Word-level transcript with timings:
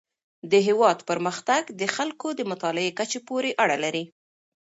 د 0.51 0.53
هیواد 0.67 0.97
پرمختګ 1.09 1.63
د 1.79 1.83
خلکو 1.95 2.27
د 2.39 2.41
مطالعې 2.51 2.91
کچې 2.99 3.19
پورې 3.27 3.49
اړه 3.63 3.77
لري. 3.83 4.03